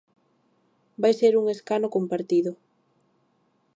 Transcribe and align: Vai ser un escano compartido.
Vai 1.01 1.13
ser 1.19 1.31
un 1.41 1.45
escano 1.55 1.87
compartido. 1.95 2.51